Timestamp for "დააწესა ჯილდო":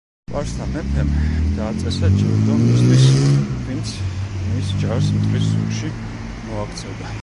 1.57-2.57